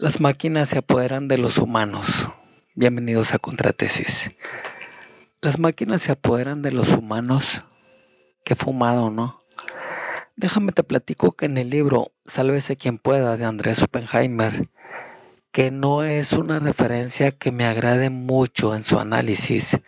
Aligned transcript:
Las 0.00 0.20
máquinas 0.20 0.68
se 0.68 0.78
apoderan 0.78 1.26
de 1.26 1.38
los 1.38 1.58
humanos. 1.58 2.28
Bienvenidos 2.76 3.34
a 3.34 3.40
Contratesis. 3.40 4.30
Las 5.42 5.58
máquinas 5.58 6.02
se 6.02 6.12
apoderan 6.12 6.62
de 6.62 6.70
los 6.70 6.90
humanos. 6.90 7.64
Qué 8.44 8.54
fumado, 8.54 9.10
¿no? 9.10 9.42
Déjame 10.36 10.70
te 10.70 10.84
platico 10.84 11.32
que 11.32 11.46
en 11.46 11.56
el 11.56 11.70
libro 11.70 12.12
Sálvese 12.26 12.76
quien 12.76 12.98
pueda 12.98 13.36
de 13.36 13.44
Andrés 13.44 13.82
Oppenheimer, 13.82 14.68
que 15.50 15.72
no 15.72 16.04
es 16.04 16.32
una 16.32 16.60
referencia 16.60 17.32
que 17.32 17.50
me 17.50 17.66
agrade 17.66 18.08
mucho 18.08 18.76
en 18.76 18.84
su 18.84 19.00
análisis, 19.00 19.80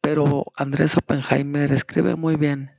pero 0.00 0.46
Andrés 0.56 0.96
Oppenheimer 0.96 1.72
escribe 1.72 2.16
muy 2.16 2.36
bien 2.36 2.70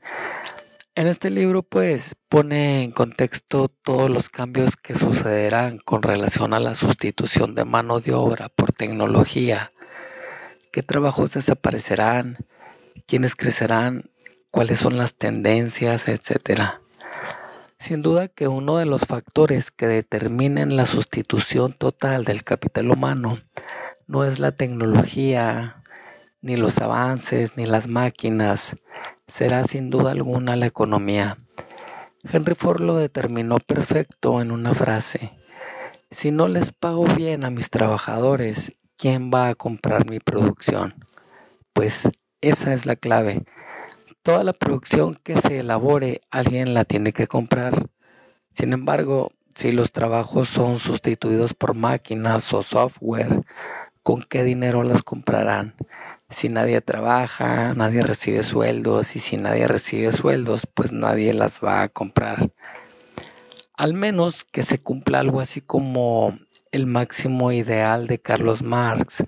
en 0.95 1.07
este 1.07 1.31
libro 1.31 1.63
pues 1.63 2.15
pone 2.29 2.83
en 2.83 2.91
contexto 2.91 3.67
todos 3.67 4.11
los 4.11 4.29
cambios 4.29 4.77
que 4.77 4.93
sucederán 4.93 5.79
con 5.79 6.03
relación 6.03 6.53
a 6.53 6.59
la 6.59 6.75
sustitución 6.75 7.55
de 7.55 7.65
mano 7.65 7.99
de 7.99 8.13
obra 8.13 8.49
por 8.49 8.71
tecnología, 8.71 9.71
qué 10.71 10.83
trabajos 10.83 11.33
desaparecerán, 11.33 12.37
quiénes 13.07 13.35
crecerán, 13.35 14.11
cuáles 14.51 14.79
son 14.79 14.97
las 14.97 15.15
tendencias, 15.15 16.07
etc. 16.07 16.61
Sin 17.79 18.03
duda 18.03 18.27
que 18.27 18.47
uno 18.47 18.77
de 18.77 18.85
los 18.85 19.01
factores 19.01 19.71
que 19.71 19.87
determinen 19.87 20.75
la 20.75 20.85
sustitución 20.85 21.73
total 21.73 22.23
del 22.23 22.43
capital 22.43 22.91
humano 22.91 23.39
no 24.05 24.23
es 24.25 24.37
la 24.37 24.51
tecnología, 24.51 25.83
ni 26.41 26.55
los 26.55 26.77
avances, 26.79 27.57
ni 27.57 27.65
las 27.65 27.87
máquinas, 27.87 28.75
será 29.27 29.63
sin 29.63 29.89
duda 29.89 30.11
alguna 30.11 30.55
la 30.55 30.65
economía. 30.65 31.37
Henry 32.23 32.55
Ford 32.55 32.81
lo 32.81 32.95
determinó 32.95 33.57
perfecto 33.59 34.41
en 34.41 34.51
una 34.51 34.73
frase. 34.73 35.33
Si 36.11 36.31
no 36.31 36.47
les 36.47 36.71
pago 36.71 37.05
bien 37.05 37.43
a 37.43 37.49
mis 37.49 37.69
trabajadores, 37.69 38.73
¿quién 38.97 39.31
va 39.33 39.49
a 39.49 39.55
comprar 39.55 40.09
mi 40.09 40.19
producción? 40.19 40.93
Pues 41.73 42.11
esa 42.41 42.73
es 42.73 42.85
la 42.85 42.95
clave. 42.95 43.43
Toda 44.21 44.43
la 44.43 44.53
producción 44.53 45.15
que 45.15 45.37
se 45.37 45.59
elabore, 45.59 46.21
alguien 46.29 46.73
la 46.73 46.85
tiene 46.85 47.11
que 47.11 47.27
comprar. 47.27 47.89
Sin 48.51 48.71
embargo, 48.71 49.31
si 49.55 49.71
los 49.71 49.91
trabajos 49.91 50.49
son 50.49 50.79
sustituidos 50.79 51.53
por 51.53 51.75
máquinas 51.75 52.53
o 52.53 52.63
software, 52.63 53.43
¿con 54.01 54.23
qué 54.23 54.43
dinero 54.43 54.83
las 54.83 55.01
comprarán? 55.01 55.75
Si 56.33 56.49
nadie 56.49 56.81
trabaja, 56.81 57.73
nadie 57.73 58.03
recibe 58.03 58.43
sueldos 58.43 59.15
y 59.15 59.19
si 59.19 59.37
nadie 59.37 59.67
recibe 59.67 60.11
sueldos, 60.11 60.67
pues 60.73 60.91
nadie 60.91 61.33
las 61.33 61.59
va 61.63 61.83
a 61.83 61.89
comprar. 61.89 62.51
Al 63.75 63.93
menos 63.93 64.43
que 64.43 64.63
se 64.63 64.81
cumpla 64.81 65.19
algo 65.19 65.39
así 65.39 65.61
como 65.61 66.37
el 66.71 66.85
máximo 66.85 67.51
ideal 67.51 68.07
de 68.07 68.19
Carlos 68.19 68.61
Marx 68.61 69.23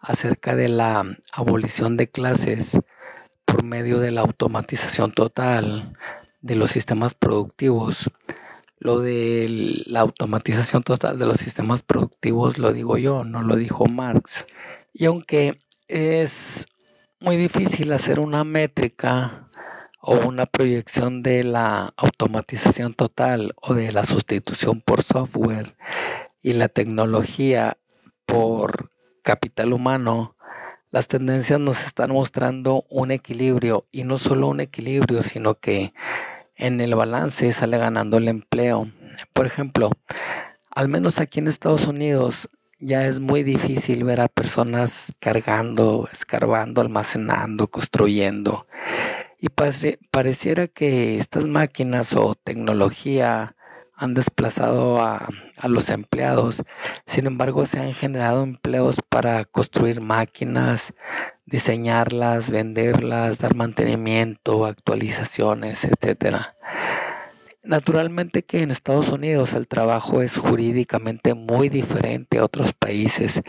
acerca 0.00 0.54
de 0.54 0.68
la 0.68 1.04
abolición 1.32 1.96
de 1.96 2.10
clases 2.10 2.78
por 3.44 3.64
medio 3.64 3.98
de 3.98 4.10
la 4.10 4.20
automatización 4.20 5.12
total 5.12 5.96
de 6.40 6.56
los 6.56 6.70
sistemas 6.70 7.14
productivos. 7.14 8.10
Lo 8.78 9.00
de 9.00 9.46
la 9.86 10.00
automatización 10.00 10.82
total 10.82 11.18
de 11.18 11.26
los 11.26 11.36
sistemas 11.36 11.82
productivos 11.82 12.58
lo 12.58 12.72
digo 12.72 12.96
yo, 12.96 13.24
no 13.24 13.42
lo 13.42 13.56
dijo 13.56 13.86
Marx. 13.86 14.46
Y 14.92 15.04
aunque 15.04 15.60
es 15.90 16.68
muy 17.18 17.36
difícil 17.36 17.92
hacer 17.92 18.20
una 18.20 18.44
métrica 18.44 19.48
o 20.00 20.14
una 20.16 20.46
proyección 20.46 21.22
de 21.22 21.42
la 21.42 21.92
automatización 21.96 22.94
total 22.94 23.54
o 23.60 23.74
de 23.74 23.90
la 23.90 24.04
sustitución 24.04 24.80
por 24.80 25.02
software 25.02 25.76
y 26.42 26.52
la 26.52 26.68
tecnología 26.68 27.76
por 28.24 28.90
capital 29.22 29.72
humano, 29.72 30.36
las 30.90 31.08
tendencias 31.08 31.60
nos 31.60 31.84
están 31.84 32.12
mostrando 32.12 32.84
un 32.88 33.10
equilibrio 33.10 33.86
y 33.90 34.04
no 34.04 34.16
solo 34.16 34.46
un 34.48 34.60
equilibrio, 34.60 35.22
sino 35.22 35.56
que 35.56 35.92
en 36.54 36.80
el 36.80 36.94
balance 36.94 37.52
sale 37.52 37.78
ganando 37.78 38.18
el 38.18 38.28
empleo. 38.28 38.90
Por 39.32 39.46
ejemplo, 39.46 39.90
al 40.70 40.88
menos 40.88 41.18
aquí 41.18 41.40
en 41.40 41.48
Estados 41.48 41.86
Unidos, 41.86 42.48
ya 42.80 43.06
es 43.06 43.20
muy 43.20 43.42
difícil 43.42 44.04
ver 44.04 44.20
a 44.20 44.28
personas 44.28 45.14
cargando, 45.20 46.08
escarbando, 46.12 46.80
almacenando, 46.80 47.68
construyendo. 47.68 48.66
Y 49.38 49.48
pareciera 50.10 50.66
que 50.66 51.16
estas 51.16 51.46
máquinas 51.46 52.14
o 52.14 52.34
tecnología 52.34 53.56
han 53.94 54.14
desplazado 54.14 55.00
a, 55.02 55.28
a, 55.58 55.68
los 55.68 55.90
empleados. 55.90 56.62
Sin 57.06 57.26
embargo, 57.26 57.66
se 57.66 57.80
han 57.80 57.92
generado 57.92 58.42
empleos 58.42 59.00
para 59.08 59.44
construir 59.44 60.00
máquinas, 60.00 60.94
diseñarlas, 61.44 62.50
venderlas, 62.50 63.38
dar 63.38 63.54
mantenimiento, 63.54 64.64
actualizaciones, 64.64 65.84
etcétera. 65.84 66.56
Naturalmente 67.70 68.42
que 68.42 68.62
en 68.62 68.72
Estados 68.72 69.10
Unidos 69.10 69.54
el 69.54 69.68
trabajo 69.68 70.22
es 70.22 70.36
jurídicamente 70.36 71.34
muy 71.34 71.68
diferente 71.68 72.38
a 72.38 72.44
otros 72.44 72.72
países. 72.72 73.42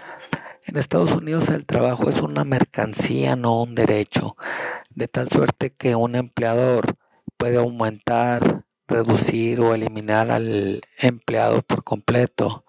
En 0.68 0.78
Estados 0.78 1.12
Unidos 1.14 1.50
el 1.50 1.66
trabajo 1.66 2.08
es 2.08 2.22
una 2.22 2.44
mercancía, 2.44 3.36
no 3.36 3.64
un 3.64 3.74
derecho, 3.74 4.38
de 4.92 5.08
tal 5.08 5.28
suerte 5.28 5.72
que 5.72 5.96
un 5.96 6.16
empleador 6.16 6.98
puede 7.36 7.58
aumentar, 7.58 8.64
reducir 8.88 9.60
o 9.60 9.74
eliminar 9.74 10.30
al 10.30 10.82
empleado 11.00 11.64
por 11.64 11.84
completo 11.84 12.64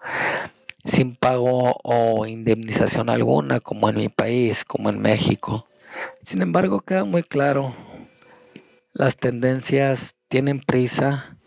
sin 0.83 1.15
pago 1.15 1.75
o 1.83 2.25
indemnización 2.25 3.11
alguna, 3.11 3.59
como 3.59 3.89
en 3.89 3.97
mi 3.97 4.09
país, 4.09 4.65
como 4.65 4.89
en 4.89 4.97
México. 4.97 5.67
Sin 6.19 6.41
embargo, 6.41 6.79
queda 6.79 7.03
muy 7.03 7.21
claro, 7.21 7.75
las 8.91 9.17
tendencias 9.17 10.15
tienen 10.29 10.59
prisa, 10.59 11.37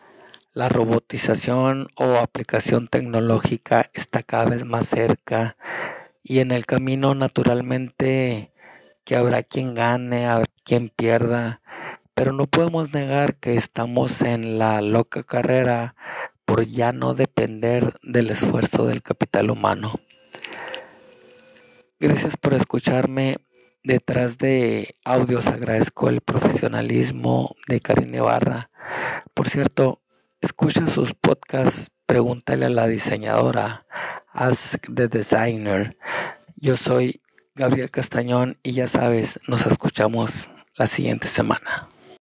la 0.56 0.70
robotización 0.70 1.88
o 1.96 2.14
aplicación 2.14 2.88
tecnológica 2.88 3.90
está 3.92 4.22
cada 4.22 4.46
vez 4.46 4.64
más 4.64 4.86
cerca 4.86 5.54
y 6.22 6.38
en 6.38 6.50
el 6.50 6.64
camino 6.64 7.14
naturalmente 7.14 8.52
que 9.04 9.16
habrá 9.16 9.42
quien 9.42 9.74
gane, 9.74 10.24
habrá 10.24 10.46
quien 10.64 10.88
pierda, 10.88 11.60
pero 12.14 12.32
no 12.32 12.46
podemos 12.46 12.90
negar 12.94 13.34
que 13.36 13.54
estamos 13.54 14.22
en 14.22 14.58
la 14.58 14.80
loca 14.80 15.24
carrera 15.24 15.94
por 16.46 16.66
ya 16.66 16.90
no 16.90 17.12
depender 17.12 17.92
del 18.02 18.30
esfuerzo 18.30 18.86
del 18.86 19.02
capital 19.02 19.50
humano. 19.50 20.00
Gracias 22.00 22.38
por 22.38 22.54
escucharme. 22.54 23.36
Detrás 23.84 24.38
de 24.38 24.96
audios 25.04 25.48
agradezco 25.48 26.08
el 26.08 26.22
profesionalismo 26.22 27.54
de 27.68 27.82
Karine 27.82 28.22
Barra. 28.22 28.70
Por 29.34 29.50
cierto, 29.50 30.00
escucha 30.40 30.86
sus 30.86 31.14
podcasts, 31.14 31.90
pregúntale 32.06 32.66
a 32.66 32.70
la 32.70 32.86
diseñadora, 32.86 33.86
Ask 34.32 34.86
the 34.94 35.08
Designer. 35.08 35.96
Yo 36.56 36.76
soy 36.76 37.20
Gabriel 37.54 37.90
Castañón 37.90 38.58
y 38.62 38.72
ya 38.72 38.86
sabes, 38.86 39.40
nos 39.48 39.66
escuchamos 39.66 40.50
la 40.74 40.86
siguiente 40.86 41.28
semana. 41.28 41.88